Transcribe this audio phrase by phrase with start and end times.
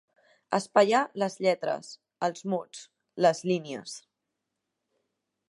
[0.57, 1.91] Espaiar les lletres,
[2.29, 2.83] els mots,
[3.27, 3.95] les línies.